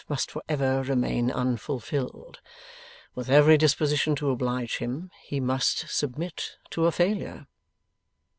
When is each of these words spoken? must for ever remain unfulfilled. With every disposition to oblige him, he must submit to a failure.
must 0.09 0.31
for 0.31 0.41
ever 0.49 0.81
remain 0.81 1.29
unfulfilled. 1.29 2.39
With 3.13 3.29
every 3.29 3.55
disposition 3.55 4.15
to 4.15 4.31
oblige 4.31 4.77
him, 4.79 5.11
he 5.21 5.39
must 5.39 5.91
submit 5.93 6.57
to 6.71 6.87
a 6.87 6.91
failure. 6.91 7.45